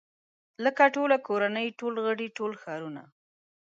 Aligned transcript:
لکه 0.63 0.83
ټوله 0.95 1.17
کورنۍ 1.27 1.67
ټول 1.79 1.93
غړي 2.05 2.27
ټول 2.37 2.51
ښارونه. 2.61 3.03